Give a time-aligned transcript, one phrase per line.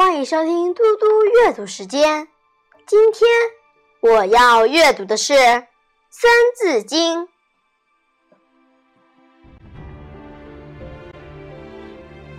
[0.00, 2.28] 欢迎收听嘟嘟阅读时间。
[2.86, 3.28] 今天
[4.00, 5.32] 我要阅读的是
[6.08, 7.26] 《三字经》。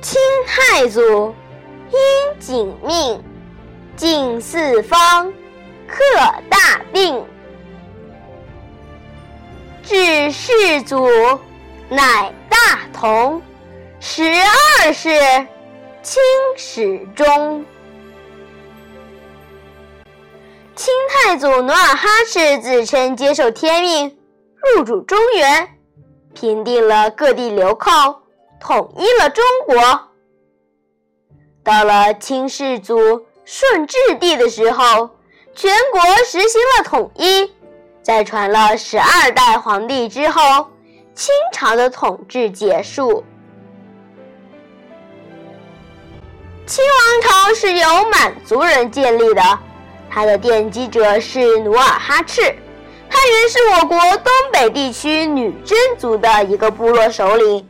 [0.00, 1.32] 清太祖
[1.92, 3.22] 因景命，
[3.94, 5.32] 敬四方，
[5.86, 6.02] 克
[6.50, 7.24] 大病。
[9.84, 11.06] 治世祖，
[11.88, 13.40] 乃大同，
[14.00, 15.46] 十二世。
[16.04, 16.22] 清
[16.58, 17.64] 始终，
[20.76, 24.18] 清太祖努尔哈赤自称接受天命，
[24.76, 25.66] 入主中原，
[26.34, 27.90] 平定了各地流寇，
[28.60, 30.08] 统一了中国。
[31.62, 35.08] 到了清世祖顺治帝的时候，
[35.54, 37.50] 全国实行了统一。
[38.02, 40.68] 在传了十二代皇帝之后，
[41.14, 43.24] 清朝的统治结束。
[46.66, 49.42] 清王朝是由满族人建立的，
[50.10, 52.40] 它的奠基者是努尔哈赤，
[53.10, 57.68] 他原是我国东北地区女真族的一个部落首领。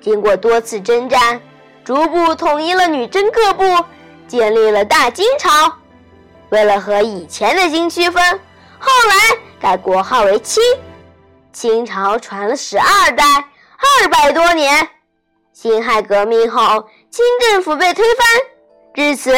[0.00, 1.40] 经过多次征战，
[1.84, 3.64] 逐步统一了女真各部，
[4.28, 5.72] 建立了大金朝。
[6.50, 8.22] 为了和以前的金区分，
[8.78, 10.62] 后来改国号为清。
[11.52, 13.24] 清朝传了十二代，
[14.04, 14.88] 二百多年。
[15.56, 18.26] 辛亥革命后，清政府被推翻，
[18.92, 19.32] 至此，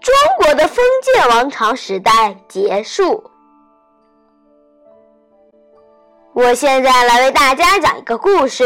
[0.00, 3.28] 中国的封建王朝时代结束。
[6.32, 8.64] 我现在来为大家讲一个故事：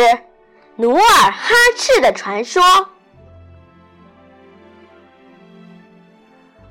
[0.76, 2.62] 努尔哈赤的传说。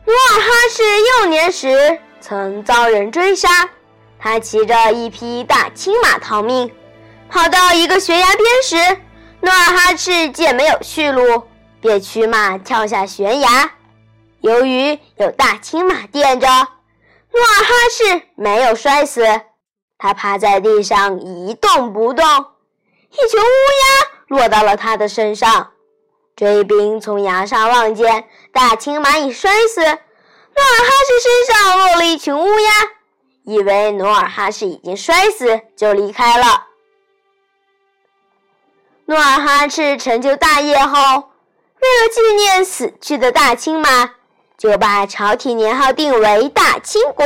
[0.05, 0.83] 努尔哈赤
[1.23, 3.50] 幼年时曾遭人追杀，
[4.19, 6.72] 他骑着一匹大青马逃命，
[7.27, 9.02] 跑到一个悬崖边时。
[9.42, 11.44] 努尔哈赤见没有去路，
[11.80, 13.72] 便驱马跳下悬崖。
[14.42, 19.24] 由于有大青马垫着，努尔哈赤没有摔死。
[19.97, 22.25] 他趴在地上一动不动。
[23.12, 25.72] 一群乌鸦落到了他的身上。
[26.36, 32.72] 追兵从崖上望见大青马已摔死，努尔哈赤身上落了一群乌鸦，
[33.44, 36.68] 以为努尔哈赤已经摔死，就离开了。
[39.09, 44.12] 努尔哈赤成就大业后，为了纪念死去的大清马，
[44.56, 47.25] 就把朝廷年号定为大清国，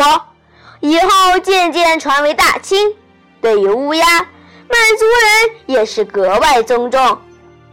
[0.80, 2.96] 以后渐渐传为大清。
[3.42, 7.22] 对于乌鸦，满族人也是格外尊重，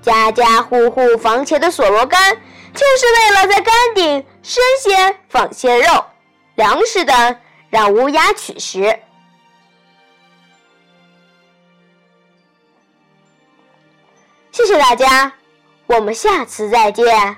[0.03, 2.37] 家家户户房前的锁罗杆，
[2.75, 6.05] 就是为了在杆顶生些放些肉、
[6.57, 7.37] 粮食等，
[7.69, 8.99] 让乌鸦取食。
[14.67, 15.33] 谢谢大家，
[15.87, 17.37] 我们下次再见。